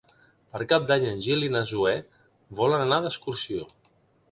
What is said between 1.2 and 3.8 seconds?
Gil i na Zoè volen anar d'excursió.